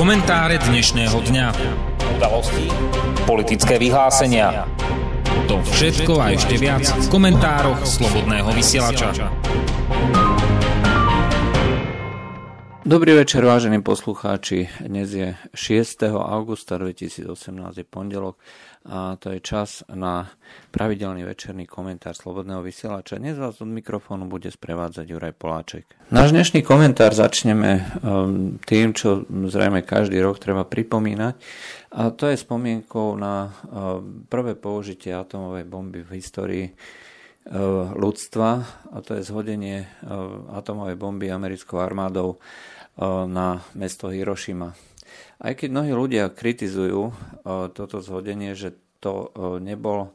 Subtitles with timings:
[0.00, 1.46] Komentáre dnešného dňa.
[2.16, 2.72] Udalosti,
[3.28, 4.64] politické vyhlásenia.
[5.44, 9.28] To všetko a ešte viac v komentároch Slobodného vysielača.
[12.90, 14.66] Dobrý večer, vážení poslucháči.
[14.82, 16.10] Dnes je 6.
[16.10, 17.22] augusta 2018,
[17.78, 18.34] je pondelok
[18.82, 20.26] a to je čas na
[20.74, 23.22] pravidelný večerný komentár Slobodného vysielača.
[23.22, 25.86] Dnes vás od mikrofónu bude sprevádzať Juraj Poláček.
[26.10, 31.38] Náš dnešný komentár začneme um, tým, čo zrejme každý rok treba pripomínať
[31.94, 38.50] a to je spomienkou na uh, prvé použitie atomovej bomby v histórii uh, ľudstva
[38.90, 42.42] a to je zhodenie uh, atomovej bomby americkou armádou
[43.26, 44.76] na mesto Hiroshima.
[45.40, 47.10] Aj keď mnohí ľudia kritizujú
[47.72, 50.12] toto zhodenie, že to e, nebolo,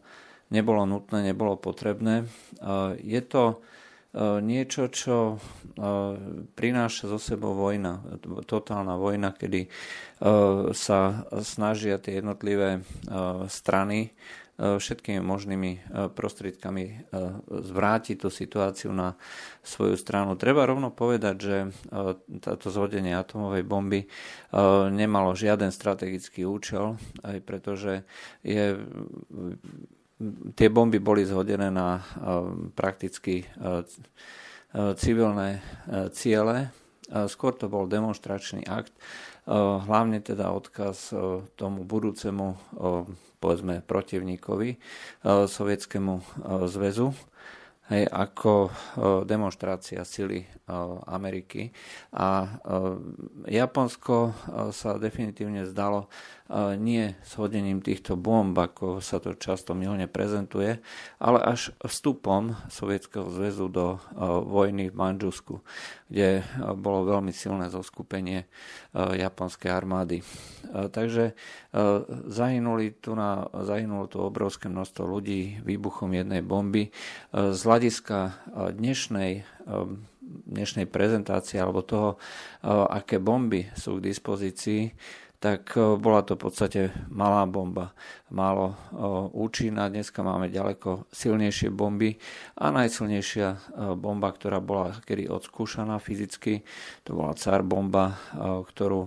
[0.86, 2.30] nutné, nebolo potrebné,
[3.02, 3.66] je to
[4.42, 5.36] niečo, čo
[6.56, 8.00] prináša zo sebou vojna,
[8.48, 9.68] totálna vojna, kedy
[10.72, 11.00] sa
[11.44, 12.80] snažia tie jednotlivé
[13.52, 14.16] strany
[14.56, 15.80] všetkými možnými e,
[16.16, 16.94] prostriedkami e,
[17.52, 19.20] zvrátiť tú situáciu na
[19.60, 20.40] svoju stranu.
[20.40, 21.58] Treba rovno povedať, že
[22.40, 24.06] táto zhodenie atomovej bomby
[24.94, 28.06] nemalo žiaden strategický účel, aj pretože
[28.46, 28.78] je,
[30.54, 32.06] tie bomby boli zhodené na
[32.78, 33.50] prakticky
[35.02, 35.66] civilné
[36.14, 36.70] ciele.
[37.10, 38.94] Skôr to bol demonstračný akt,
[39.50, 41.14] hlavne teda odkaz
[41.54, 42.58] tomu budúcemu
[43.38, 44.82] povedzme protivníkovi
[45.46, 46.14] Sovietskému
[46.66, 47.14] zväzu
[47.94, 48.74] hej, ako
[49.30, 50.42] demonstrácia sily
[51.06, 51.70] Ameriky.
[52.18, 52.58] A
[53.46, 54.34] Japonsko
[54.74, 56.10] sa definitívne zdalo
[56.78, 60.78] nie shodením týchto bomb, ako sa to často milne prezentuje,
[61.18, 63.98] ale až vstupom Sovietskeho zväzu do
[64.46, 65.66] vojny v Manžusku,
[66.06, 66.46] kde
[66.78, 68.46] bolo veľmi silné zoskupenie
[68.94, 70.22] japonskej armády.
[70.70, 71.34] Takže
[72.30, 76.94] zahynuli tu na, zahynulo tu obrovské množstvo ľudí výbuchom jednej bomby.
[77.34, 78.38] Z hľadiska
[78.78, 79.42] dnešnej
[80.26, 82.18] dnešnej prezentácie alebo toho,
[82.66, 84.90] aké bomby sú k dispozícii,
[85.46, 86.82] tak bola to v podstate
[87.14, 87.94] malá bomba,
[88.34, 88.74] málo
[89.30, 89.94] účinná.
[89.94, 92.18] Dneska máme ďaleko silnejšie bomby
[92.58, 96.66] a najsilnejšia bomba, ktorá bola kedy odskúšaná fyzicky,
[97.06, 98.18] to bola car bomba,
[98.74, 99.06] ktorú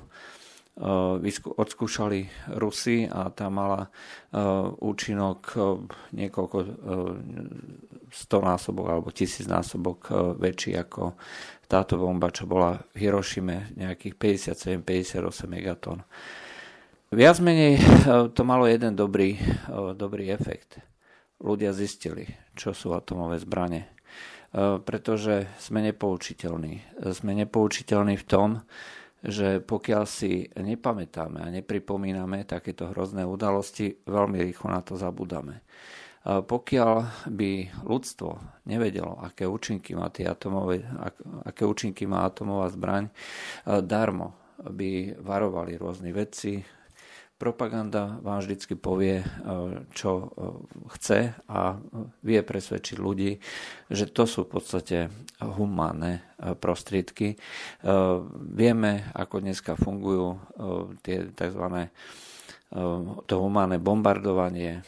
[1.58, 3.90] odskúšali Rusy a tá mala
[4.78, 5.58] účinok
[6.14, 6.58] niekoľko
[8.14, 11.18] stonásobok alebo tisícnásobok väčší ako
[11.68, 16.00] táto bomba, čo bola v Hirošime, nejakých 57-58 megatón.
[17.12, 17.76] Viac menej
[18.32, 19.36] to malo jeden dobrý,
[19.96, 20.80] dobrý efekt.
[21.38, 22.24] Ľudia zistili,
[22.56, 23.86] čo sú atomové zbranie.
[24.84, 27.04] Pretože sme nepoučiteľní.
[27.12, 28.48] Sme nepoučiteľní v tom,
[29.20, 35.60] že pokiaľ si nepamätáme a nepripomíname takéto hrozné udalosti, veľmi rýchlo na to zabudáme.
[36.28, 37.52] Pokiaľ by
[37.88, 40.84] ľudstvo nevedelo, aké účinky má, tie atomové,
[41.48, 43.08] aké účinky má atomová zbraň,
[43.64, 46.60] darmo by varovali rôzni vedci,
[47.38, 49.26] Propaganda vám vždycky povie, e,
[49.94, 50.26] čo e,
[50.98, 51.78] chce a
[52.26, 53.38] vie presvedčiť ľudí,
[53.86, 54.98] že to sú v podstate
[55.38, 57.38] humánne e, prostriedky.
[58.34, 60.42] Vieme, ako dneska fungujú
[61.06, 61.94] tie tzv
[63.24, 64.84] to humánne bombardovanie,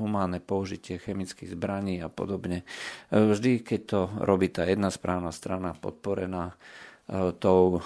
[0.00, 2.64] humánne použitie chemických zbraní a podobne.
[3.12, 6.56] Vždy, keď to robí tá jedna správna strana podporená
[7.36, 7.84] tou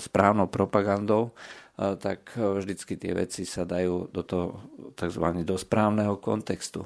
[0.00, 1.36] správnou propagandou,
[1.80, 4.60] tak e, vždycky tie veci sa dajú do toho
[4.92, 5.24] tzv.
[5.48, 6.84] do správneho kontextu.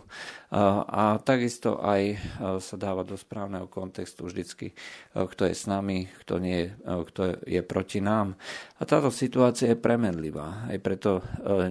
[0.87, 2.17] A takisto aj e,
[2.63, 4.75] sa dáva do správneho kontextu vždycky, e,
[5.19, 8.39] kto je s nami, kto, nie, kto je proti nám.
[8.79, 10.71] A táto situácia je premenlivá.
[10.71, 11.25] Aj preto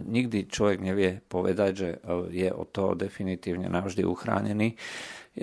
[0.03, 1.90] nikdy človek nevie povedať, že
[2.34, 4.75] je od toho definitívne navždy uchránený.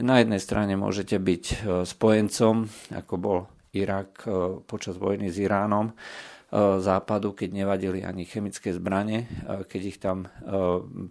[0.05, 1.45] Na jednej strane môžete byť
[1.89, 3.39] spojencom, ako bol
[3.75, 4.27] Irak
[4.67, 5.95] počas vojny s Iránom,
[6.83, 10.29] západu, keď nevadili ani chemické zbranie, e, keď ich tam e,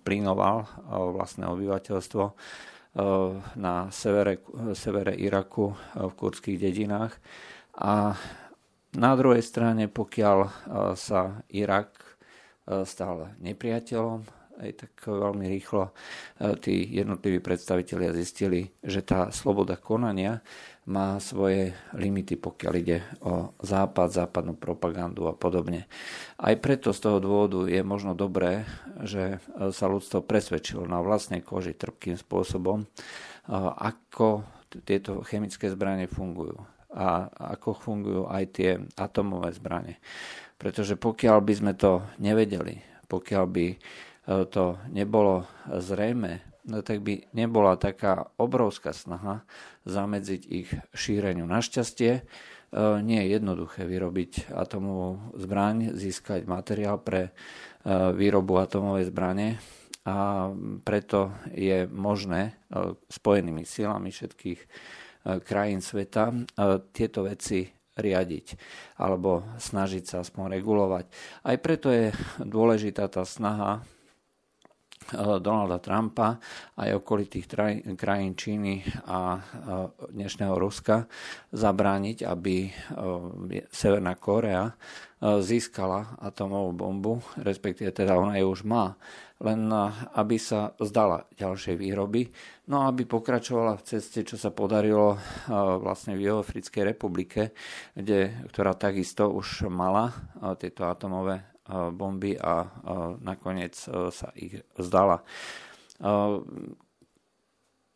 [0.03, 0.67] plynoval
[1.15, 2.23] vlastné obyvateľstvo
[3.55, 4.41] na severe,
[4.73, 7.21] severe Iraku v kurdských dedinách.
[7.77, 8.17] A
[8.97, 10.37] na druhej strane, pokiaľ
[10.97, 12.17] sa Irak
[12.65, 14.25] stal nepriateľom,
[14.59, 15.93] aj tak veľmi rýchlo
[16.65, 20.41] tí jednotliví predstavitelia zistili, že tá sloboda konania
[20.89, 25.85] má svoje limity, pokiaľ ide o západ, západnú propagandu a podobne.
[26.41, 28.65] Aj preto z toho dôvodu je možno dobré,
[29.05, 29.37] že
[29.69, 32.89] sa ľudstvo presvedčilo na vlastnej koži trpkým spôsobom,
[33.77, 34.41] ako
[34.81, 36.57] tieto chemické zbranie fungujú
[36.89, 40.01] a ako fungujú aj tie atomové zbranie.
[40.57, 43.67] Pretože pokiaľ by sme to nevedeli, pokiaľ by
[44.49, 49.47] to nebolo zrejme, no tak by nebola taká obrovská snaha
[49.87, 51.47] zamedziť ich šíreniu.
[51.47, 52.25] Našťastie
[53.01, 57.33] nie je jednoduché vyrobiť atomovú zbraň, získať materiál pre
[58.13, 59.57] výrobu atomovej zbrane
[60.05, 60.49] a
[60.85, 62.59] preto je možné
[63.09, 64.59] spojenými silami všetkých
[65.43, 66.31] krajín sveta
[66.93, 67.67] tieto veci
[67.99, 68.47] riadiť
[69.01, 71.05] alebo snažiť sa aspoň regulovať.
[71.43, 73.83] Aj preto je dôležitá tá snaha
[75.15, 76.37] Donalda Trumpa
[76.77, 77.45] aj okolitých
[77.97, 79.41] krajín Číny a eh,
[80.13, 81.09] dnešného Ruska
[81.53, 84.69] zabrániť, aby eh, Severná Kórea
[85.19, 87.13] získala atomovú bombu,
[87.43, 88.95] respektíve teda ona ju už má,
[89.43, 89.67] len
[90.15, 92.31] aby sa zdala ďalšej výroby,
[92.71, 95.19] no aby pokračovala v ceste, čo sa podarilo
[95.83, 97.51] vlastne v Juhoafrickej republike,
[97.99, 100.15] kde, ktorá takisto už mala
[100.55, 102.65] tieto atomové bomby a
[103.21, 105.21] nakoniec e, sa ich zdala.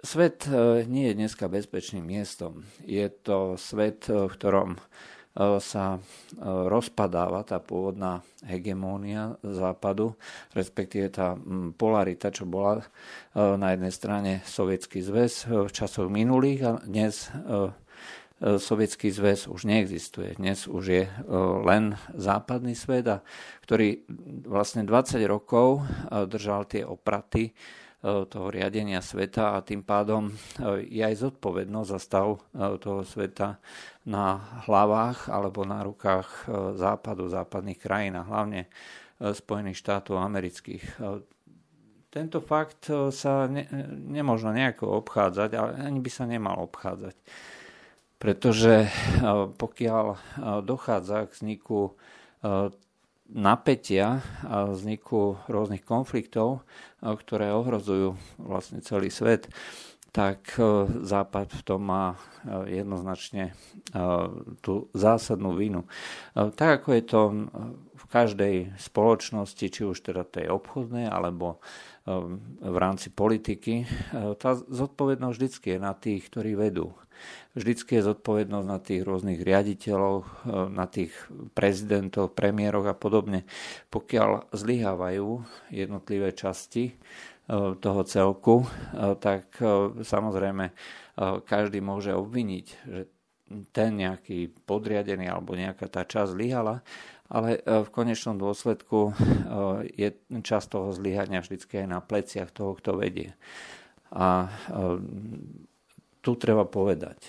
[0.03, 2.67] Svet e, nie je dneska bezpečným miestom.
[2.83, 4.69] Je to svet, e, v ktorom
[5.65, 5.97] sa
[6.45, 10.13] rozpadáva tá pôvodná hegemónia západu,
[10.53, 11.33] respektíve tá
[11.73, 12.85] polarita, čo bola
[13.33, 17.73] na jednej strane Sovietský zväz v časoch minulých a dnes E,
[18.43, 20.35] Sovietský zväz už neexistuje.
[20.35, 21.11] Dnes už je e,
[21.63, 23.07] len západný svet,
[23.63, 24.03] ktorý
[24.43, 27.55] vlastne 20 rokov e, držal tie opraty
[28.03, 30.27] toho riadenia sveta a tým pádom
[30.83, 32.35] je aj zodpovednosť za stav
[32.83, 33.63] toho sveta
[34.03, 38.67] na hlavách alebo na rukách západu, západných krajín a hlavne
[39.23, 40.99] Spojených štátov amerických.
[42.11, 43.71] Tento fakt sa ne,
[44.11, 47.15] nemožno nejako obchádzať, ale ani by sa nemal obchádzať
[48.23, 48.89] pretože e,
[49.51, 50.17] pokiaľ e,
[50.63, 52.71] dochádza k vzniku e,
[53.27, 56.63] napätia a vzniku rôznych konfliktov,
[57.01, 59.49] ktoré ohrozujú vlastne celý svet,
[60.13, 60.53] tak
[61.01, 62.13] Západ v tom má
[62.69, 63.57] jednoznačne
[64.61, 65.89] tú zásadnú vinu.
[66.37, 67.21] Tak ako je to
[67.97, 71.57] v každej spoločnosti, či už teda tej obchodnej, alebo
[72.03, 73.88] v rámci politiky,
[74.35, 76.91] tá zodpovednosť vždy je na tých, ktorí vedú.
[77.53, 80.27] Vždycky je zodpovednosť na tých rôznych riaditeľov, eh,
[80.73, 81.13] na tých
[81.53, 83.45] prezidentov, premiéroch a podobne.
[83.94, 85.27] Pokiaľ zlyhávajú
[85.69, 86.95] jednotlivé časti eh,
[87.77, 89.61] toho celku, eh, tak
[90.01, 90.73] samozrejme
[91.45, 93.05] každý môže obviniť, že
[93.69, 96.81] ten nejaký podriadený alebo nejaká tá časť zlyhala,
[97.31, 99.15] ale v konečnom dôsledku
[99.95, 103.35] je časť toho zlyhania vždy aj na pleciach toho, kto vedie.
[104.13, 104.51] A
[106.21, 107.19] tu treba povedať,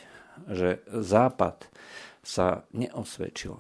[0.51, 1.71] že Západ
[2.25, 3.55] sa neosvedčil.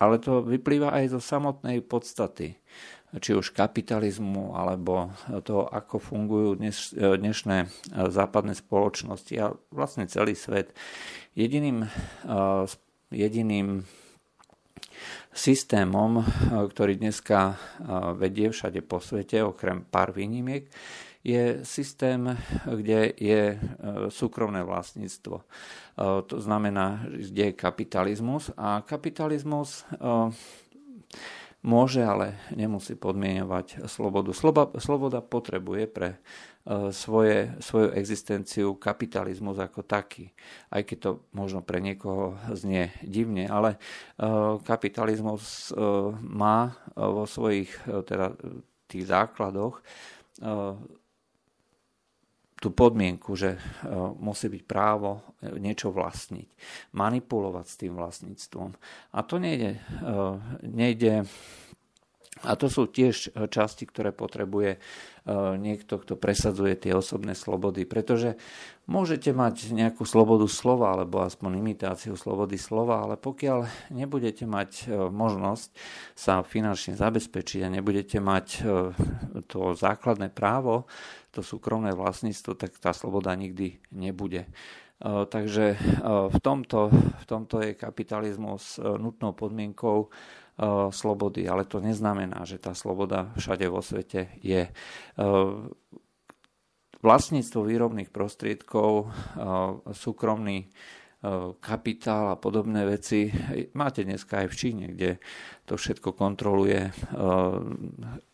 [0.00, 2.56] Ale to vyplýva aj zo samotnej podstaty,
[3.14, 5.14] či už kapitalizmu, alebo
[5.46, 7.70] toho, ako fungujú dnes, dnešné
[8.10, 10.74] západné spoločnosti a vlastne celý svet.
[11.38, 11.86] Jediným,
[13.14, 13.86] jediným
[15.34, 16.22] systémom,
[16.70, 17.58] ktorý dneska
[18.14, 20.70] vedie všade po svete, okrem pár výnimiek,
[21.24, 22.20] je systém,
[22.68, 23.58] kde je e,
[24.12, 25.36] súkromné vlastníctvo.
[26.26, 29.88] To znamená, kde je kapitalizmus a kapitalizmus
[31.64, 34.36] môže, ale nemusí podmienovať slobodu.
[34.76, 36.20] Sloboda potrebuje pre
[36.92, 40.32] svoje, svoju existenciu kapitalizmus ako taký.
[40.68, 43.80] Aj keď to možno pre niekoho znie divne, ale
[44.68, 45.72] kapitalizmus
[46.20, 48.36] má vo svojich teda
[48.88, 49.80] tých základoch
[52.64, 53.58] tú podmienku, že e,
[54.16, 56.48] musí byť právo e, niečo vlastniť,
[56.96, 58.72] manipulovať s tým vlastníctvom.
[59.12, 60.18] A to nejde, e,
[60.64, 61.28] nejde
[62.44, 64.76] a to sú tiež časti, ktoré potrebuje
[65.56, 68.36] niekto, kto presadzuje tie osobné slobody, pretože
[68.84, 75.68] môžete mať nejakú slobodu slova, alebo aspoň imitáciu slobody slova, ale pokiaľ nebudete mať možnosť
[76.12, 78.46] sa finančne zabezpečiť a nebudete mať
[79.48, 80.84] to základné právo,
[81.34, 84.46] to súkromné vlastníctvo, tak tá sloboda nikdy nebude.
[84.46, 84.48] E,
[85.26, 85.76] takže e,
[86.30, 90.08] v tomto, v tomto je kapitalizmus e, nutnou podmienkou
[90.94, 94.70] slobody, ale to neznamená, že tá sloboda všade vo svete je.
[97.04, 99.10] Vlastníctvo výrobných prostriedkov,
[99.92, 100.70] súkromný
[101.58, 103.32] kapitál a podobné veci
[103.72, 105.16] máte dneska aj v Číne, kde
[105.64, 106.92] to všetko kontroluje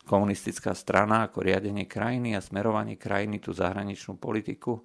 [0.07, 4.83] komunistická strana ako riadenie krajiny a smerovanie krajiny, tú zahraničnú politiku.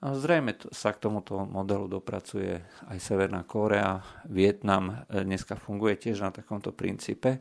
[0.00, 2.56] Zrejme sa k tomuto modelu dopracuje
[2.88, 7.36] aj Severná Kórea, Vietnam dneska funguje tiež na takomto princípe.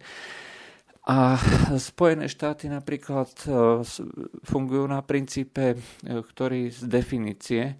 [1.07, 1.39] A
[1.79, 3.31] Spojené štáty napríklad
[4.43, 7.79] fungujú na princípe, ktorý z definície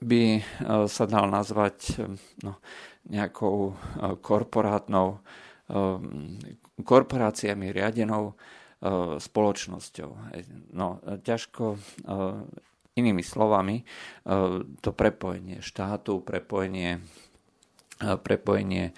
[0.00, 0.40] by
[0.88, 1.92] sa dal nazvať
[2.40, 2.56] no,
[3.04, 3.76] nejakou
[4.24, 5.20] korporátnou
[6.80, 8.32] korporáciami riadenou
[9.20, 10.10] spoločnosťou.
[10.72, 11.76] No, ťažko
[12.98, 13.86] inými slovami
[14.82, 17.00] to prepojenie štátu, prepojenie
[17.98, 18.94] prepojenie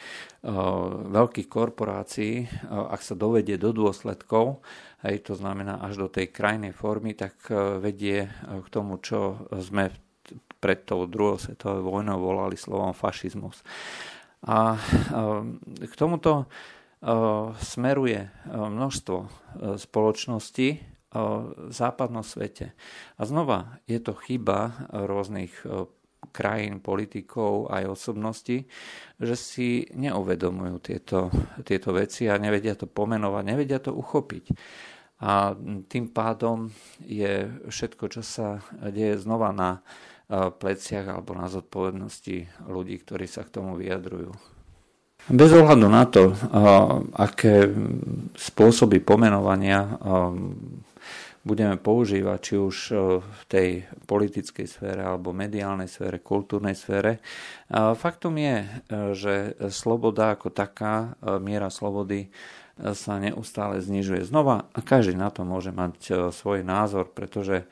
[1.08, 4.60] veľkých korporácií, ak sa dovedie do dôsledkov,
[5.00, 7.48] aj to znamená až do tej krajnej formy, tak
[7.80, 9.88] vedie k tomu, čo sme
[10.60, 13.64] pred tou druhou svetovou vojnou volali slovom fašizmus.
[14.44, 14.76] A
[15.80, 16.44] k tomuto
[17.56, 19.18] smeruje množstvo
[19.80, 20.89] spoločností v
[21.74, 22.70] západnom svete.
[23.18, 25.50] A znova je to chyba rôznych
[26.30, 28.68] krajín, politikov aj osobností,
[29.18, 31.32] že si neuvedomujú tieto,
[31.66, 34.54] tieto veci a nevedia to pomenovať, nevedia to uchopiť.
[35.20, 35.52] A
[35.90, 36.70] tým pádom
[37.02, 39.82] je všetko, čo sa deje znova na
[40.30, 44.30] pleciach alebo na zodpovednosti ľudí, ktorí sa k tomu vyjadrujú.
[45.28, 46.32] Bez ohľadu na to,
[47.18, 47.68] aké
[48.38, 50.00] spôsoby pomenovania
[51.40, 52.76] budeme používať, či už
[53.20, 53.68] v tej
[54.04, 57.20] politickej sfére alebo mediálnej sfére, kultúrnej sfére.
[57.72, 58.56] Faktom je,
[59.16, 59.34] že
[59.72, 62.28] sloboda ako taká, miera slobody
[62.80, 64.24] sa neustále znižuje.
[64.24, 67.68] Znova, každý na to môže mať svoj názor, pretože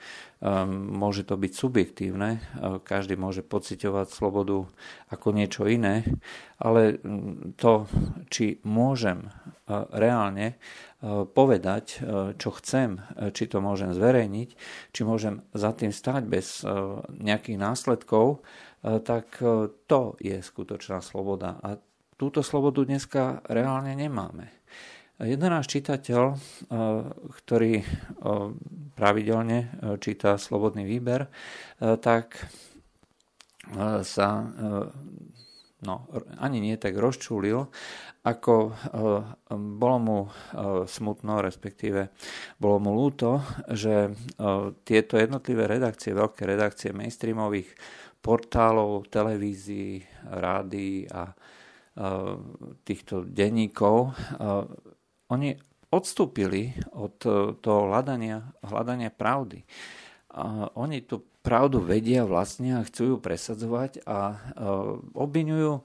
[0.70, 4.70] môže to byť subjektívne, ehm, každý môže pociťovať slobodu
[5.10, 6.06] ako niečo iné,
[6.62, 7.90] ale mm, to,
[8.30, 10.58] či môžem ehm, reálne
[11.34, 12.02] povedať,
[12.42, 12.98] čo chcem,
[13.30, 14.50] či to môžem zverejniť,
[14.90, 16.66] či môžem za tým stať bez
[17.06, 18.42] nejakých následkov,
[18.82, 19.38] tak
[19.86, 21.62] to je skutočná sloboda.
[21.62, 21.78] A
[22.18, 24.57] túto slobodu dneska reálne nemáme.
[25.18, 26.38] Jeden náš čitateľ, eh,
[27.42, 27.84] ktorý eh,
[28.94, 31.26] pravidelne eh, číta Slobodný výber,
[31.78, 32.50] tak
[34.02, 34.28] sa
[35.84, 35.94] no,
[36.40, 37.68] ani nie tak rozčúlil,
[38.24, 38.54] ako
[39.54, 40.18] bolo mu
[40.88, 42.10] smutno, respektíve
[42.58, 44.10] bolo mu ľúto, že
[44.82, 47.70] tieto jednotlivé redakcie, veľké redakcie mainstreamových
[48.18, 51.28] portálov, televízií, rádií a
[52.82, 54.16] týchto denníkov
[55.28, 55.56] oni
[55.88, 59.64] odstúpili od e, toho hľadania, hľadania pravdy.
[60.36, 64.36] A oni tú pravdu vedia vlastne a chcú ju presadzovať a e,
[65.16, 65.82] obvinujú e,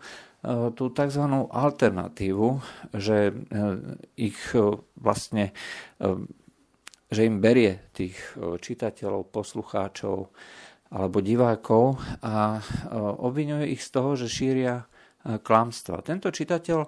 [0.75, 1.23] tú tzv.
[1.47, 2.47] alternatívu,
[2.95, 3.31] že
[4.19, 4.39] ich
[4.99, 5.55] vlastne
[7.13, 10.33] že im berie tých čitateľov, poslucháčov
[10.89, 12.57] alebo divákov a
[13.21, 14.81] obvinuje ich z toho, že šíria
[15.21, 16.01] klamstva.
[16.01, 16.79] Tento čitateľ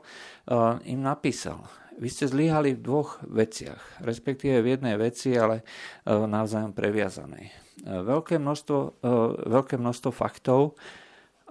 [0.90, 1.62] im napísal,
[1.96, 5.64] vy ste zlyhali v dvoch veciach, respektíve v jednej veci, ale e,
[6.12, 7.46] navzájom previazanej.
[7.48, 9.12] E, veľké množstvo, e,
[9.48, 10.80] veľké množstvo faktov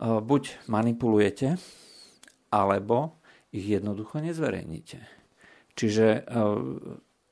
[0.05, 1.55] buď manipulujete,
[2.51, 3.23] alebo
[3.55, 4.99] ich jednoducho nezverejníte.
[5.79, 6.27] Čiže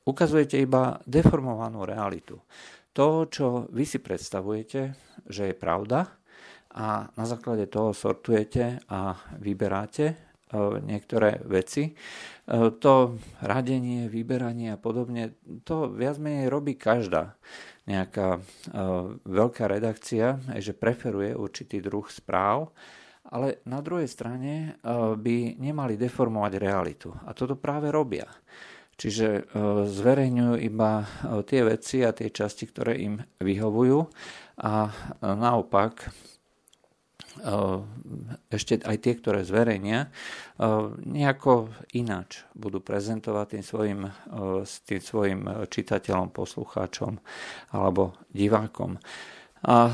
[0.07, 2.39] ukazujete iba deformovanú realitu.
[2.95, 4.95] To, čo vy si predstavujete,
[5.27, 6.07] že je pravda,
[6.71, 10.32] a na základe toho sortujete a vyberáte
[10.85, 11.97] niektoré veci.
[12.51, 12.93] To
[13.41, 15.33] radenie, vyberanie a podobne,
[15.63, 17.35] to viac menej robí každá
[17.83, 18.39] nejaká
[19.27, 22.71] veľká redakcia, že preferuje určitý druh správ,
[23.27, 24.79] ale na druhej strane
[25.19, 27.09] by nemali deformovať realitu.
[27.27, 28.27] A toto práve robia.
[28.93, 29.49] Čiže
[29.89, 31.03] zverejňujú iba
[31.49, 33.99] tie veci a tie časti, ktoré im vyhovujú
[34.63, 34.91] a
[35.23, 36.13] naopak
[38.53, 40.65] ešte aj tie, ktoré zverejnia, eh,
[41.01, 44.11] nejako ináč budú prezentovať tým svojim, eh,
[44.85, 47.17] tým svojim čitateľom, poslucháčom
[47.73, 49.01] alebo divákom.
[49.63, 49.87] A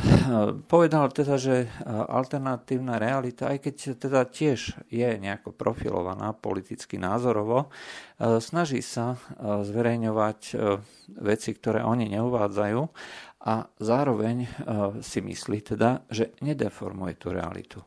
[0.66, 7.70] povedal teda, že alternatívna realita, aj keď teda tiež je nejako profilovaná politicky názorovo,
[8.18, 10.58] snaží sa zverejňovať
[11.22, 12.82] veci, ktoré oni neuvádzajú
[13.40, 14.50] a zároveň e,
[15.00, 17.80] si myslí teda, že nedeformuje tú realitu.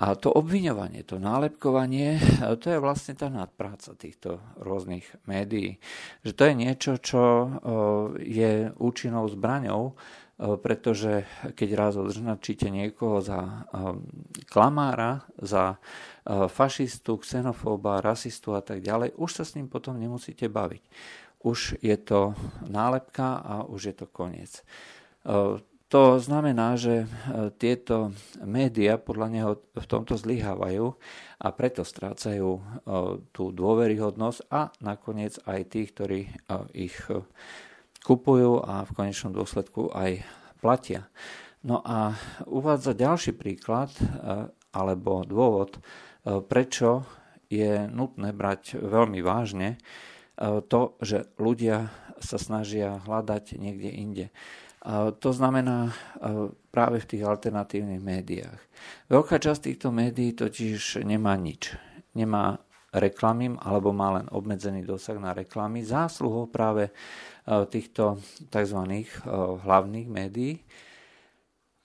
[0.00, 2.20] A to obviňovanie, to nálepkovanie, e,
[2.56, 5.76] to je vlastne tá nadpráca týchto rôznych médií.
[6.24, 7.48] Že to je niečo, čo e,
[8.24, 9.96] je účinnou zbraňou,
[10.40, 13.68] pretože keď raz odznačíte niekoho za
[14.48, 15.76] klamára, za
[16.24, 20.80] fašistu, xenofóba, rasistu a tak ďalej, už sa s ním potom nemusíte baviť
[21.40, 22.36] už je to
[22.68, 24.60] nálepka a už je to koniec.
[24.60, 24.62] E,
[25.90, 27.10] to znamená, že
[27.58, 28.14] tieto
[28.46, 30.94] médiá podľa neho v tomto zlyhávajú
[31.42, 32.62] a preto strácajú
[33.34, 36.30] tú dôveryhodnosť a nakoniec aj tí, ktorí
[36.78, 36.94] ich
[38.06, 40.22] kupujú a v konečnom dôsledku aj
[40.62, 41.10] platia.
[41.66, 42.14] No a
[42.46, 43.90] uvádza ďalší príklad
[44.70, 45.82] alebo dôvod,
[46.46, 47.02] prečo
[47.50, 49.74] je nutné brať veľmi vážne
[50.40, 54.26] to, že ľudia sa snažia hľadať niekde inde.
[55.20, 55.92] To znamená
[56.72, 58.60] práve v tých alternatívnych médiách.
[59.12, 61.76] Veľká časť týchto médií totiž nemá nič.
[62.16, 62.56] Nemá
[62.90, 66.88] reklamy alebo má len obmedzený dosah na reklamy zásluhou práve
[67.46, 68.18] týchto
[68.48, 68.80] tzv.
[69.62, 70.64] hlavných médií,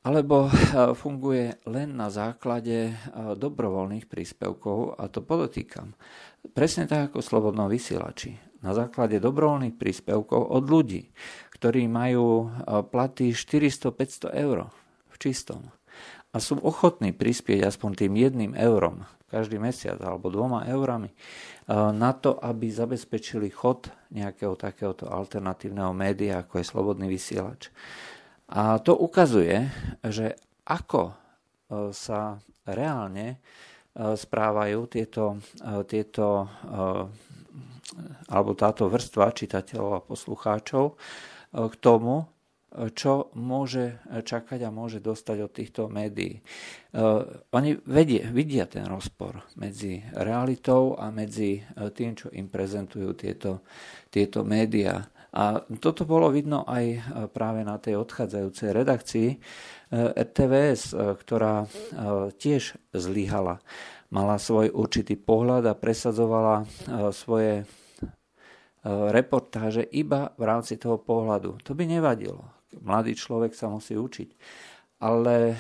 [0.06, 0.50] alebo
[0.98, 5.98] funguje len na základe dobrovoľných príspevkov a to podotýkam.
[6.54, 8.38] Presne tak ako slobodno vysielači.
[8.62, 11.14] Na základe dobrovoľných príspevkov od ľudí,
[11.54, 12.46] ktorí majú e,
[12.82, 14.70] platy 400-500 eur
[15.10, 15.70] v čistom
[16.36, 21.16] a sú ochotní prispieť aspoň tým jedným eurom každý mesiac alebo dvoma eurami e,
[21.96, 27.72] na to, aby zabezpečili chod nejakého takéhoto alternatívneho média, ako je slobodný vysielač.
[28.52, 29.72] A to ukazuje,
[30.04, 30.36] že
[30.68, 31.14] ako e,
[31.96, 32.38] sa
[32.68, 33.40] reálne
[33.96, 35.40] správajú tieto,
[35.88, 36.52] tieto
[38.28, 41.00] alebo táto vrstva čitateľov a poslucháčov
[41.56, 42.28] k tomu,
[42.92, 46.44] čo môže čakať a môže dostať od týchto médií.
[47.56, 51.64] Oni vedie, vidia ten rozpor medzi realitou a medzi
[51.96, 53.64] tým, čo im prezentujú tieto,
[54.12, 55.08] tieto médiá.
[55.36, 57.04] A toto bolo vidno aj
[57.36, 59.30] práve na tej odchádzajúcej redakcii
[60.16, 61.68] RTVS, ktorá
[62.40, 63.60] tiež zlyhala
[64.16, 66.66] mala svoj určitý pohľad a presadzovala e,
[67.12, 67.66] svoje e,
[69.12, 71.60] reportáže iba v rámci toho pohľadu.
[71.66, 72.46] To by nevadilo.
[72.80, 74.30] Mladý človek sa musí učiť.
[75.04, 75.56] Ale e,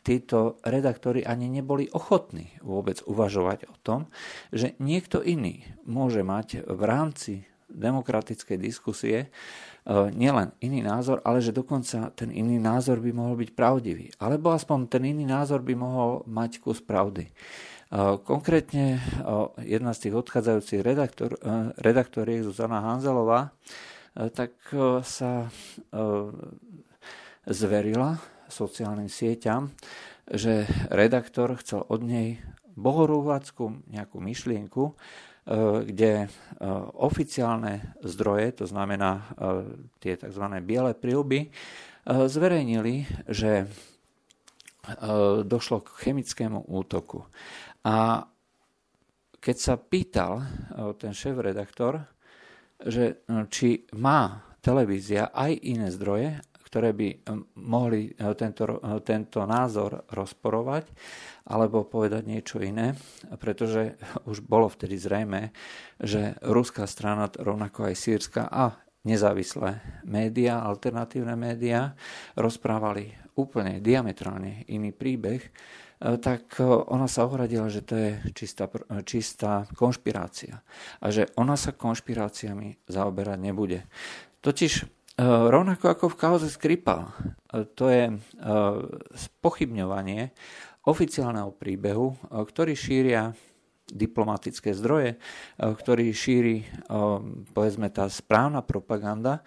[0.00, 4.08] títo redaktori ani neboli ochotní vôbec uvažovať o tom,
[4.48, 9.30] že niekto iný môže mať v rámci demokratickej diskusie
[9.80, 14.12] E, nielen iný názor, ale že dokonca ten iný názor by mohol byť pravdivý.
[14.20, 17.26] Alebo aspoň ten iný názor by mohol mať kus pravdy.
[17.26, 17.32] E,
[18.20, 19.00] konkrétne e,
[19.64, 21.34] jedna z tých odchádzajúcich redaktor,
[21.80, 23.52] redaktoriek Zuzana Hanzelová
[24.10, 24.58] tak
[25.06, 25.46] sa
[27.46, 28.18] zverila
[28.50, 29.70] sociálnym sieťam,
[30.26, 32.42] že redaktor chcel od nej
[32.74, 34.98] bohorúvackú nejakú myšlienku,
[35.86, 36.28] kde e,
[37.00, 39.22] oficiálne zdroje, to znamená e,
[39.98, 40.44] tie tzv.
[40.62, 41.50] biele príľby,
[42.10, 43.68] zverejnili, že
[45.44, 47.28] došlo k chemickému útoku.
[47.84, 48.24] A
[49.36, 50.40] keď sa pýtal
[50.96, 52.00] ten šéf-redaktor,
[52.80, 53.20] že
[53.52, 56.40] či má televízia aj iné zdroje,
[56.70, 57.08] ktoré by
[57.66, 60.86] mohli tento, tento názor rozporovať,
[61.50, 62.94] alebo povedať niečo iné,
[63.42, 63.98] pretože
[64.30, 65.50] už bolo vtedy zrejme,
[65.98, 71.98] že ruská strana, rovnako aj sírska a nezávislé médiá, alternatívne médiá,
[72.38, 75.42] rozprávali úplne diametrálne iný príbeh,
[76.00, 78.72] tak ona sa ohradila, že to je čistá,
[79.04, 80.64] čistá konšpirácia
[80.96, 83.84] a že ona sa konšpiráciami zaoberať nebude.
[84.40, 87.12] Totiž rovnako ako v kauze Skripal,
[87.52, 88.16] e, to je
[89.14, 90.32] spochybňovanie
[90.88, 93.36] oficiálneho príbehu, ktorý šíria
[93.90, 95.18] diplomatické zdroje,
[95.58, 96.64] ktorý šíri
[97.52, 99.44] povedzme tá správna propaganda.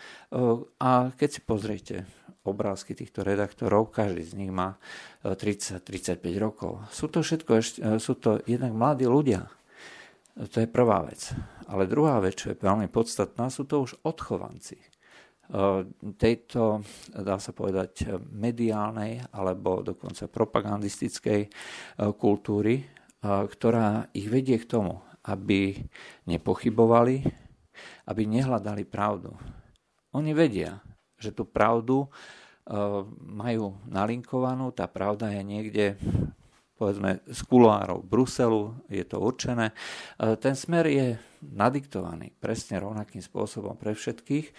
[0.77, 1.95] A keď si pozriete
[2.43, 4.77] obrázky týchto redaktorov, každý z nich má
[5.25, 6.85] 30-35 rokov.
[6.91, 7.51] Sú to všetko,
[7.97, 9.47] sú to jednak mladí ľudia.
[10.37, 11.33] To je prvá vec.
[11.65, 14.92] Ale druhá vec, čo je veľmi podstatná, sú to už odchovanci
[16.17, 16.81] tejto,
[17.13, 21.49] dá sa povedať, mediálnej alebo dokonca propagandistickej e,
[22.17, 22.85] kultúry, e,
[23.21, 24.97] ktorá ich vedie k tomu,
[25.29, 25.77] aby
[26.25, 27.21] nepochybovali,
[28.09, 29.29] aby nehľadali pravdu.
[30.17, 30.81] Oni vedia,
[31.17, 32.05] že tú pravdu
[33.27, 35.85] majú nalinkovanú, tá pravda je niekde
[36.79, 39.71] povedzme z kuloárov Bruselu, je to určené.
[40.39, 44.51] Ten smer je nadiktovaný presne rovnakým spôsobom pre všetkých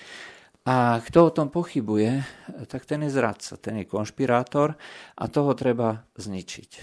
[0.65, 2.25] a kto o tom pochybuje,
[2.73, 4.73] tak ten je zradca, ten je konšpirátor
[5.13, 6.71] a toho treba zničiť.
[6.73, 6.81] E,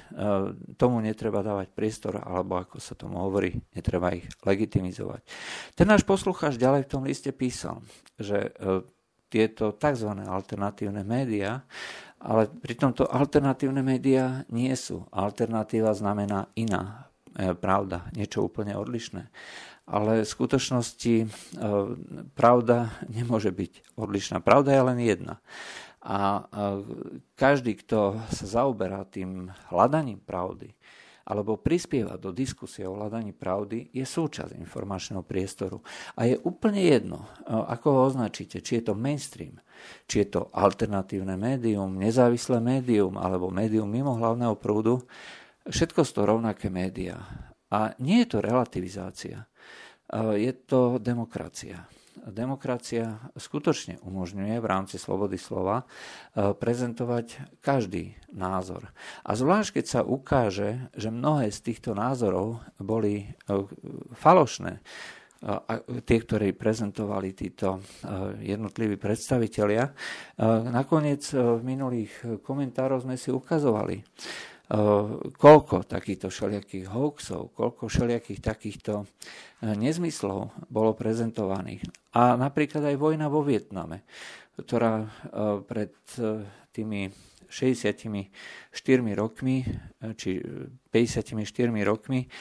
[0.77, 5.25] tomu netreba dávať priestor, alebo ako sa tomu hovorí, netreba ich legitimizovať.
[5.73, 7.81] Ten náš poslucháč ďalej v tom liste písal,
[8.21, 8.85] že e,
[9.33, 10.13] tieto tzv.
[10.29, 11.65] alternatívne médiá,
[12.21, 15.09] ale pritom to alternatívne médiá nie sú.
[15.09, 19.25] Alternatíva znamená iná e, pravda, niečo úplne odlišné
[19.85, 21.27] ale v skutočnosti e,
[22.37, 24.39] pravda nemôže byť odlišná.
[24.41, 25.35] Pravda je len jedna.
[26.01, 26.49] A
[27.37, 30.73] každý, kto sa zaoberá tým hľadaním pravdy,
[31.21, 35.85] alebo prispieva do diskusie o hľadaní pravdy, je súčasť informačného priestoru.
[36.17, 39.61] A je úplne jedno, ako ho označíte, či je to mainstream,
[40.09, 45.05] či je to alternatívne médium, nezávislé médium alebo médium mimo hlavného prúdu,
[45.69, 47.21] všetko sú to rovnaké médiá.
[47.71, 49.47] A nie je to relativizácia,
[50.35, 51.87] je to demokracia
[52.27, 55.85] demokracia skutočne umožňuje v rámci slobody slova e,
[56.53, 58.93] prezentovať každý názor.
[59.25, 63.27] A zvlášť, keď sa ukáže, že mnohé z týchto názorov boli e,
[64.13, 64.79] falošné,
[65.41, 67.81] a tie, ktorí prezentovali títo
[68.45, 69.89] jednotliví predstavitelia.
[70.69, 72.13] Nakoniec v minulých
[72.45, 74.05] komentároch sme si ukazovali,
[75.35, 79.03] koľko takýchto všelijakých hoaxov, koľko všelijakých takýchto
[79.61, 81.83] nezmyslov bolo prezentovaných.
[82.15, 84.07] A napríklad aj vojna vo Vietname,
[84.55, 85.11] ktorá
[85.67, 85.91] pred
[86.71, 87.11] tými
[87.51, 88.31] 64
[89.11, 89.67] rokmi,
[90.15, 91.43] či 54
[91.83, 92.31] rokmi,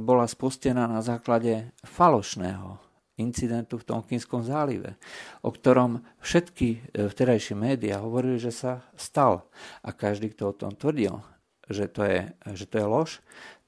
[0.00, 4.96] bola spustená na základe falošného incidentu v Tonkinskom zálive,
[5.44, 6.78] o ktorom všetky e,
[7.12, 9.44] vtedajšie médiá hovorili, že sa stal.
[9.84, 11.20] A každý, kto o tom tvrdil,
[11.70, 12.20] že to je,
[12.58, 13.10] že to je lož,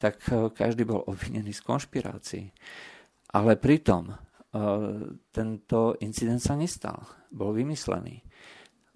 [0.03, 2.51] tak e, každý bol obvinený z konšpirácií.
[3.31, 4.15] Ale pritom e,
[5.31, 8.27] tento incident sa nestal, bol vymyslený.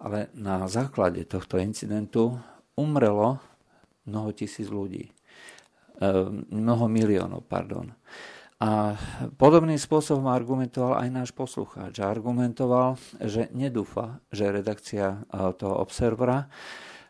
[0.03, 2.35] Ale na základe tohto incidentu
[2.75, 3.39] umrelo
[4.05, 5.07] mnoho tisíc ľudí.
[5.07, 5.11] E,
[6.51, 7.95] mnoho miliónov, pardon.
[8.57, 8.97] A
[9.37, 12.01] podobným spôsobom argumentoval aj náš poslucháč.
[12.01, 15.29] Argumentoval, že nedúfa, že redakcia
[15.61, 16.49] toho Observera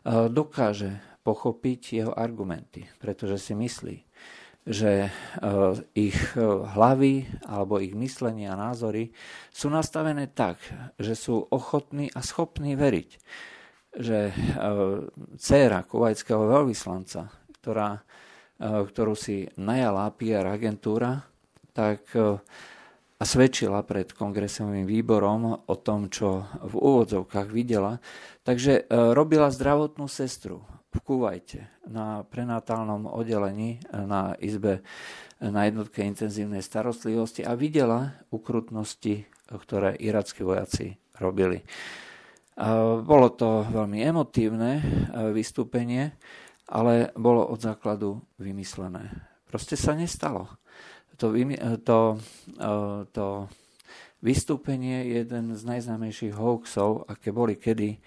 [0.04, 3.96] dokáže pochopiť jeho argumenty, pretože si myslí,
[4.68, 5.10] že e,
[5.96, 9.08] ich e, hlavy alebo ich myslenie a názory
[9.48, 10.60] sú nastavené tak,
[11.00, 13.10] že sú ochotní a schopní veriť,
[13.96, 14.32] že e,
[15.40, 18.00] dcéra kuvajského veľvyslanca, ktorá,
[18.58, 21.22] ktorú si najala PR agentúra,
[21.70, 22.10] tak
[23.18, 28.02] a svedčila pred kongresovým výborom o tom, čo v úvodzovkách videla.
[28.42, 34.80] Takže robila zdravotnú sestru v Kuvajte na prenatálnom oddelení na izbe
[35.38, 41.62] na jednotke intenzívnej starostlivosti a videla ukrutnosti, ktoré irackí vojaci robili.
[43.04, 44.82] Bolo to veľmi emotívne
[45.30, 46.16] vystúpenie,
[46.68, 49.12] ale bolo od základu vymyslené.
[49.46, 50.58] Proste sa nestalo.
[51.22, 51.30] To,
[51.86, 51.98] to,
[53.14, 53.26] to
[54.18, 58.02] vystúpenie je jeden z najznámejších hoaxov, aké boli kedy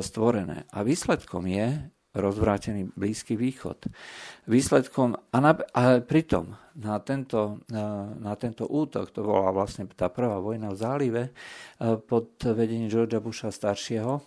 [0.00, 0.64] stvorené.
[0.72, 3.90] A výsledkom je, rozvrátený Blízky východ.
[4.46, 7.62] Výsledkom, a, na, a pritom na tento,
[8.18, 11.32] na tento útok, to bola vlastne tá prvá vojna v zálive e,
[12.02, 14.22] pod vedením Georgia Busha staršieho, e,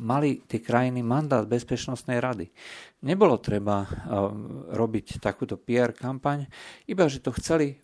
[0.00, 2.48] mali tie krajiny mandát Bezpečnostnej rady.
[3.04, 3.88] Nebolo treba e,
[4.72, 6.48] robiť takúto PR kampaň,
[6.88, 7.76] iba že to chceli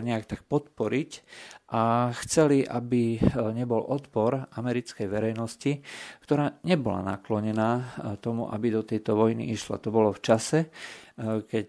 [0.00, 1.10] nejak tak podporiť
[1.68, 3.20] a chceli, aby
[3.52, 5.84] nebol odpor americkej verejnosti,
[6.24, 9.76] ktorá nebola naklonená tomu, aby do tejto vojny išla.
[9.84, 10.72] To bolo v čase,
[11.20, 11.68] keď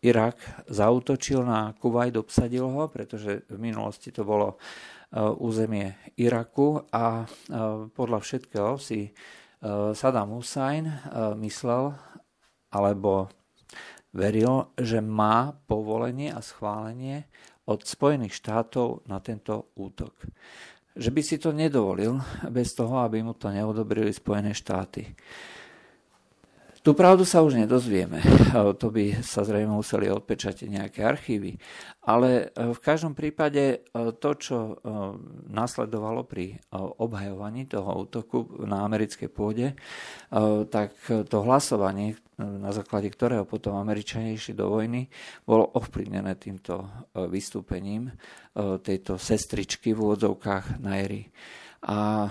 [0.00, 4.56] Irak zautočil na Kuwait, obsadil ho, pretože v minulosti to bolo
[5.40, 7.28] územie Iraku a
[7.92, 9.12] podľa všetkého si
[9.92, 10.88] Saddam Hussein
[11.36, 11.92] myslel,
[12.72, 13.28] alebo
[14.16, 17.28] veril, že má povolenie a schválenie
[17.68, 20.16] od Spojených štátov na tento útok.
[20.96, 22.16] Že by si to nedovolil
[22.48, 25.12] bez toho, aby mu to neodobrili Spojené štáty.
[26.86, 28.22] Tú pravdu sa už nedozvieme,
[28.80, 31.58] to by sa zrejme museli odpečať nejaké archívy,
[32.06, 33.78] ale e, v každom prípade e,
[34.14, 34.72] to, čo e,
[35.50, 39.74] nasledovalo pri obhajovaní toho útoku na americkej pôde,
[40.70, 40.94] tak
[41.26, 45.08] to hlasovanie, na základe ktorého potom Američania išli do vojny,
[45.48, 46.84] bolo ovplyvnené týmto
[47.32, 48.12] vystúpením
[48.84, 51.32] tejto sestričky v úvodzovkách Nairy.
[51.86, 52.28] A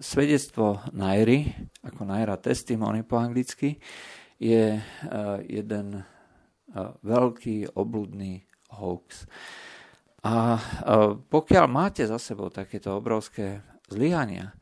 [0.00, 1.50] svedectvo Nairy,
[1.84, 3.76] ako Naira testimony po anglicky,
[4.40, 4.80] je
[5.44, 5.86] jeden
[7.04, 8.40] veľký obludný
[8.72, 9.28] hoax.
[10.24, 10.56] A
[11.28, 14.52] pokiaľ máte za sebou takéto obrovské zlyhania,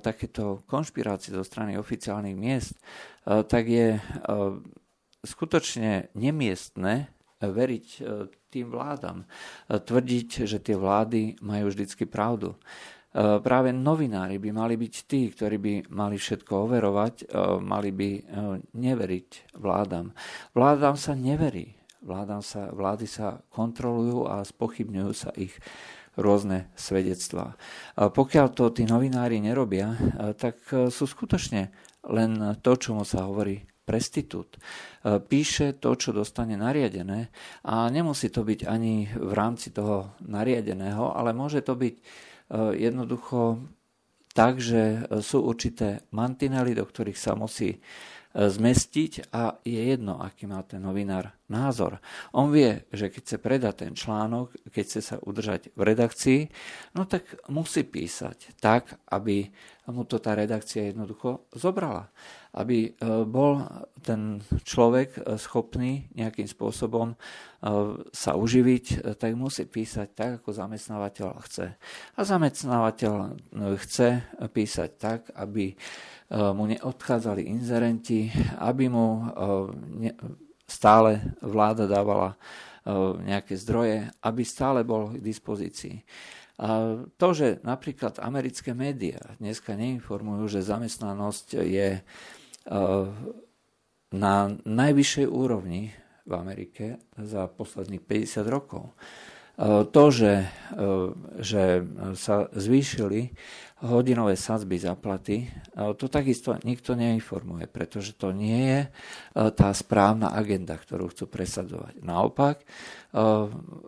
[0.00, 2.80] takéto konšpirácie zo strany oficiálnych miest,
[3.24, 4.00] tak je
[5.22, 7.86] skutočne nemiestne veriť
[8.48, 9.28] tým vládam.
[9.68, 12.56] Tvrdiť, že tie vlády majú vždycky pravdu.
[13.18, 18.10] Práve novinári by mali byť tí, ktorí by mali všetko overovať, mali by
[18.72, 20.12] neveriť vládam.
[20.56, 21.76] Vládam sa neverí.
[21.98, 25.50] Vládam sa, vlády sa kontrolujú a spochybňujú sa ich
[26.18, 27.54] rôzne svedectvá.
[27.94, 29.94] Pokiaľ to tí novinári nerobia,
[30.34, 30.58] tak
[30.90, 31.70] sú skutočne
[32.10, 34.60] len to, čo mu sa hovorí prestitút.
[35.06, 37.30] Píše to, čo dostane nariadené
[37.64, 41.94] a nemusí to byť ani v rámci toho nariadeného, ale môže to byť
[42.76, 43.62] jednoducho
[44.34, 47.80] tak, že sú určité mantinely, do ktorých sa musí
[48.34, 51.98] zmestiť a je jedno, aký má ten novinár názor.
[52.36, 56.40] On vie, že keď chce predať ten článok, keď chce sa udržať v redakcii,
[56.94, 59.48] no tak musí písať tak, aby
[59.88, 62.12] mu to tá redakcia jednoducho zobrala.
[62.52, 63.64] Aby e, bol
[64.04, 67.16] ten človek e, schopný nejakým spôsobom e,
[68.12, 71.66] sa uživiť, tak musí písať tak, ako zamestnávateľ chce.
[72.16, 73.14] A zamestnávateľ
[73.80, 74.08] chce
[74.52, 75.72] písať tak, aby
[76.28, 78.28] mu neodchádzali inzerenti,
[78.60, 79.32] aby mu
[80.68, 82.36] stále vláda dávala
[83.24, 86.00] nejaké zdroje, aby stále bol k dispozícii.
[86.58, 92.02] A to, že napríklad americké médiá dneska neinformujú, že zamestnanosť je e,
[94.10, 94.34] na
[94.66, 95.94] najvyššej úrovni
[96.26, 98.90] v Amerike za posledných 50 rokov.
[98.90, 100.86] E, to, že, e,
[101.38, 101.86] že
[102.18, 103.30] sa zvýšili
[103.78, 105.46] hodinové sadzby za platy,
[105.94, 108.80] to takisto nikto neinformuje, pretože to nie je
[109.54, 112.02] tá správna agenda, ktorú chcú presadzovať.
[112.02, 112.66] Naopak,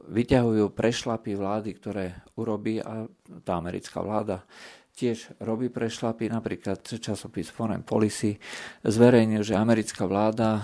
[0.06, 2.04] vyťahujú prešlapy vlády, ktoré
[2.38, 3.10] urobí a
[3.42, 4.46] tá americká vláda
[4.90, 6.28] tiež robí prešlapy.
[6.28, 8.36] Napríklad časopis Foreign Policy
[8.84, 10.60] zverejnil, že americká vláda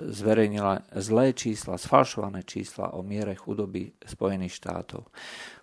[0.00, 5.06] zverejnila zlé čísla, sfalšované čísla o miere chudoby Spojených štátov.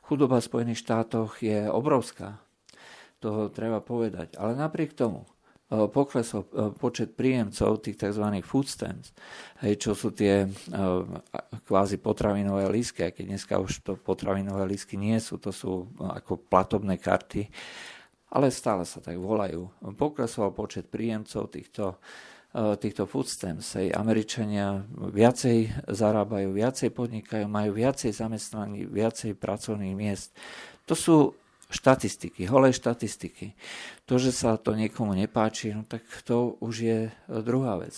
[0.09, 2.41] Chudoba v Spojených štátoch je obrovská,
[3.21, 4.41] to treba povedať.
[4.41, 5.29] Ale napriek tomu
[5.69, 8.25] e, poklesol e, počet príjemcov tých tzv.
[8.41, 9.13] food stamps,
[9.61, 10.77] hej, čo sú tie e,
[11.61, 16.41] kvázi potravinové lístky, aj keď dneska už to potravinové lístky nie sú, to sú ako
[16.41, 17.45] platobné karty,
[18.33, 19.69] ale stále sa tak volajú.
[19.93, 22.01] Poklesol počet príjemcov týchto
[22.53, 23.77] týchto food stamps.
[23.77, 23.93] Hej.
[23.93, 30.33] Američania viacej zarábajú, viacej podnikajú, majú viacej zamestnaní, viacej pracovných miest.
[30.89, 31.37] To sú
[31.69, 33.53] štatistiky, holé štatistiky.
[34.09, 37.93] To, že sa to niekomu nepáči, no tak to už je druhá vec.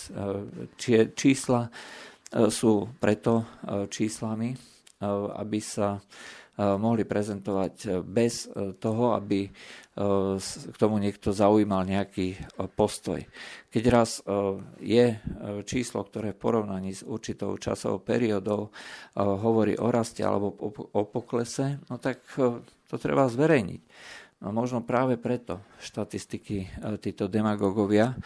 [0.75, 4.57] Či, čísla e, sú preto e, číslami, e,
[5.39, 6.03] aby sa
[6.59, 9.47] mohli prezentovať bez toho, aby
[10.67, 12.35] k tomu niekto zaujímal nejaký
[12.75, 13.23] postoj.
[13.71, 14.19] Keď raz
[14.79, 15.15] je
[15.63, 18.71] číslo, ktoré v porovnaní s určitou časovou periodou
[19.15, 20.51] hovorí o raste alebo
[20.91, 22.19] o poklese, no tak
[22.87, 23.81] to treba zverejniť.
[24.41, 26.65] No možno práve preto štatistiky
[26.97, 28.17] títo demagogovia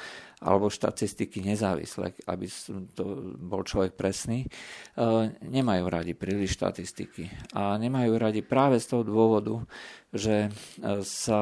[0.46, 2.46] alebo štatistiky nezávislé, aby
[2.94, 4.50] to bol človek presný, e,
[5.42, 7.58] nemajú radi príliš štatistiky.
[7.58, 9.66] A nemajú radi práve z toho dôvodu,
[10.14, 10.50] že e,
[11.02, 11.42] sa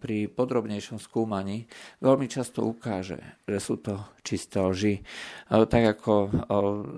[0.00, 1.68] pri podrobnejšom skúmaní
[2.00, 5.04] veľmi často ukáže, že sú to čisté lži.
[5.48, 6.14] Tak ako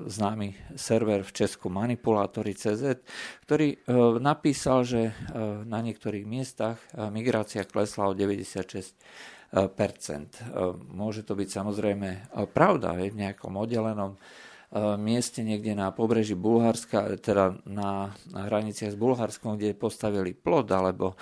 [0.07, 3.03] známy server v Česku Manipulátory CZ,
[3.47, 3.79] ktorý
[4.19, 5.03] napísal, že
[5.65, 6.83] na niektorých miestach
[7.15, 8.99] migrácia klesla o 96
[10.89, 12.09] Môže to byť samozrejme
[12.57, 14.17] pravda v nejakom oddelenom
[14.97, 21.13] mieste niekde na pobreží Bulharska, teda na, na hraniciach s Bulharskom, kde postavili plot, alebo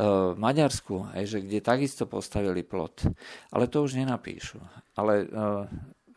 [0.00, 3.04] v Maďarsku, aj, že kde takisto postavili plot.
[3.52, 4.56] Ale to už nenapíšu.
[4.96, 5.28] Ale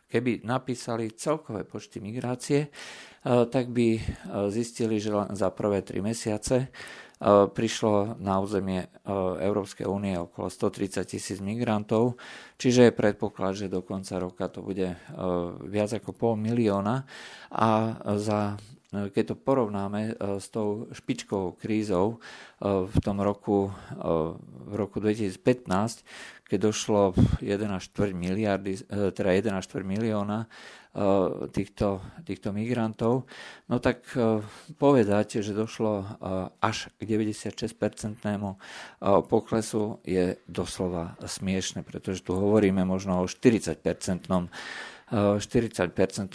[0.08, 2.72] keby napísali celkové počty migrácie,
[3.24, 4.00] tak by
[4.48, 6.72] zistili, že len za prvé tri mesiace
[7.18, 8.86] E, prišlo na územie
[9.42, 12.14] Európskej únie okolo 130 tisíc migrantov,
[12.62, 14.94] čiže je predpoklad, že do konca roka to bude
[15.66, 17.02] viac ako pol milióna.
[17.50, 17.68] A
[18.14, 18.54] za
[18.88, 22.24] keď to porovnáme s tou špičkovou krízou
[22.64, 23.68] v tom roku,
[24.64, 26.08] v roku 2015,
[26.48, 27.12] keď došlo
[27.44, 30.48] 1,4 miliardy, teda 1,4 milióna
[30.98, 31.04] E,
[31.54, 33.28] týchto, týchto migrantov,
[33.70, 34.42] no tak e,
[34.80, 36.06] povedať, že došlo e,
[36.58, 38.58] až k 96-percentnému
[39.30, 44.50] poklesu je doslova smiešne, pretože tu hovoríme možno o 40-percentnom
[45.12, 45.94] 40%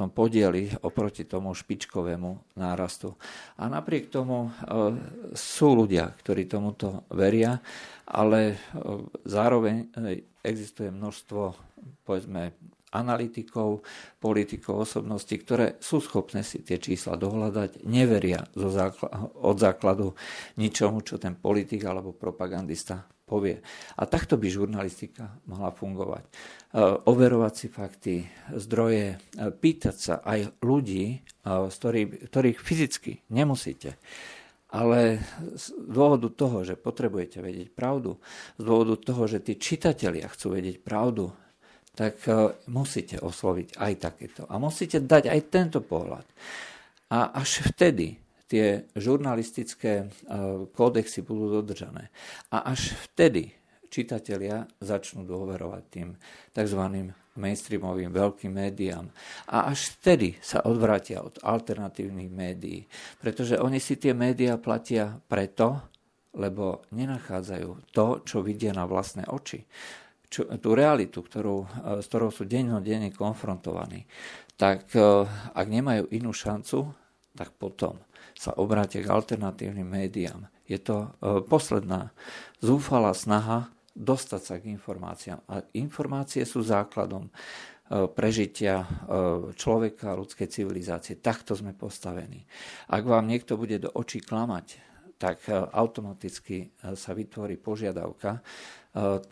[0.09, 3.13] podieli oproti tomu špičkovému nárastu.
[3.61, 4.49] A napriek tomu
[5.37, 7.61] sú ľudia, ktorí tomuto veria,
[8.09, 8.57] ale
[9.25, 9.93] zároveň
[10.41, 11.41] existuje množstvo
[12.01, 12.53] povedzme
[12.93, 13.81] analytikov,
[14.21, 20.07] politikov, osobností, ktoré sú schopné si tie čísla dohľadať, neveria zo základu, od základu
[20.61, 23.63] ničomu, čo ten politik alebo propagandista povie.
[23.95, 26.23] A takto by žurnalistika mohla fungovať.
[26.23, 26.31] E,
[27.07, 28.15] overovať si fakty,
[28.53, 29.17] zdroje, e,
[29.49, 33.95] pýtať sa aj ľudí, e, z ktorých, ktorých fyzicky nemusíte,
[34.73, 35.21] ale
[35.53, 38.17] z dôvodu toho, že potrebujete vedieť pravdu,
[38.57, 41.29] z dôvodu toho, že tí čitatelia chcú vedieť pravdu,
[41.93, 42.17] tak
[42.65, 44.41] musíte osloviť aj takéto.
[44.49, 46.25] A musíte dať aj tento pohľad.
[47.13, 48.22] A až vtedy
[48.53, 50.05] tie žurnalistické e,
[50.69, 52.13] kódexy budú dodržané.
[52.53, 53.49] A až vtedy
[53.89, 56.13] čitatelia začnú dôverovať tým
[56.53, 56.81] tzv.
[57.33, 59.09] mainstreamovým veľkým médiám.
[59.49, 62.85] A až vtedy sa odvrátia od alternatívnych médií.
[63.17, 65.89] Pretože oni si tie médiá platia preto,
[66.37, 69.65] lebo nenachádzajú to, čo vidia na vlastné oči.
[70.29, 71.67] Čo, tú realitu, ktorú, e,
[72.01, 74.05] s ktorou sú dennodenne konfrontovaní.
[74.53, 75.25] Tak e,
[75.57, 77.02] ak nemajú inú šancu,
[77.33, 77.97] tak potom
[78.37, 80.45] sa obrátia k alternatívnym médiám.
[80.69, 82.13] Je to e, posledná
[82.63, 85.39] zúfalá snaha dostať sa k informáciám.
[85.49, 87.31] A informácie sú základom e,
[88.09, 88.87] prežitia e,
[89.53, 91.19] človeka, ľudskej civilizácie.
[91.19, 92.45] Takto sme postavení.
[92.89, 95.39] Ak vám niekto bude do očí klamať, tak
[95.71, 98.43] automaticky sa vytvorí požiadavka,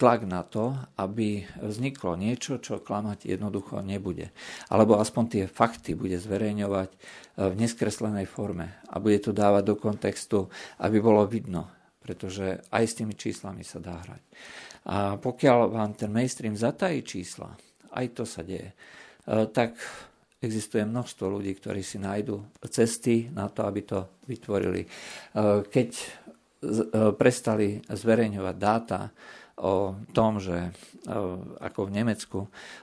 [0.02, 4.34] tlak na to, aby vzniklo niečo, čo klamať jednoducho nebude.
[4.74, 6.89] Alebo aspoň tie fakty bude zverejňovať
[7.38, 10.50] v neskreslenej forme a bude to dávať do kontextu,
[10.82, 11.69] aby bolo vidno,
[12.02, 14.24] pretože aj s tými číslami sa dá hrať.
[14.89, 17.54] A pokiaľ vám ten mainstream zatají čísla,
[17.93, 18.76] aj to sa deje, e,
[19.54, 19.78] tak
[20.41, 24.82] existuje množstvo ľudí, ktorí si nájdu cesty na to, aby to vytvorili.
[24.82, 24.88] E,
[25.69, 26.06] keď e,
[27.13, 29.13] prestali zverejňovať dáta
[29.62, 30.74] o tom, že
[31.62, 32.39] ako v Nemecku,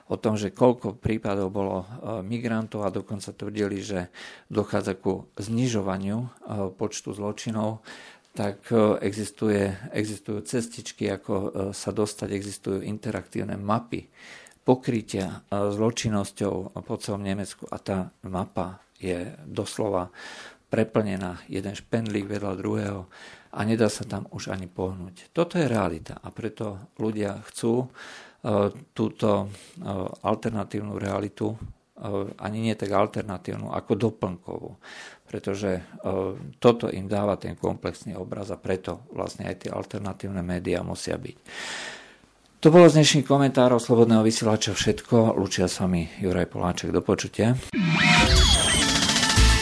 [0.07, 1.83] o tom, že koľko prípadov bolo
[2.23, 4.07] migrantov a dokonca tvrdili, že
[4.47, 6.31] dochádza ku znižovaniu
[6.79, 7.83] počtu zločinov,
[8.31, 8.71] tak
[9.03, 11.33] existuje, existujú cestičky, ako
[11.75, 14.07] sa dostať, existujú interaktívne mapy
[14.63, 20.13] pokrytia zločinnosťou po celom Nemecku a tá mapa je doslova
[20.69, 23.09] preplnená, jeden špendlík vedľa druhého
[23.49, 25.33] a nedá sa tam už ani pohnúť.
[25.33, 27.89] Toto je realita a preto ľudia chcú
[28.95, 29.29] túto
[30.23, 31.51] alternatívnu realitu
[32.39, 34.71] ani nie tak alternatívnu, ako doplnkovú
[35.29, 35.81] pretože e,
[36.57, 41.37] toto im dáva ten komplexný obraz a preto vlastne aj tie alternatívne médiá musia byť.
[42.65, 45.37] To bolo z dnešných komentárov Slobodného vysielača všetko.
[45.39, 46.91] Lučia s vami Juraj Poláček.
[46.91, 47.55] Do počutia.